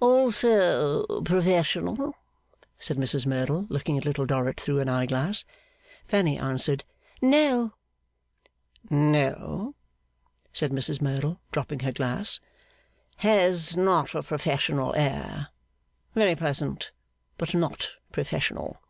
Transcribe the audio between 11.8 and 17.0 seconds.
her glass. 'Has not a professional air. Very pleasant;